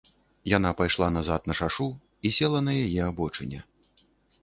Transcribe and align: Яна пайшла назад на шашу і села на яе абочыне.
Яна 0.51 0.71
пайшла 0.79 1.09
назад 1.17 1.41
на 1.51 1.57
шашу 1.61 1.87
і 2.29 2.35
села 2.41 2.65
на 2.71 2.77
яе 2.85 3.01
абочыне. 3.13 3.59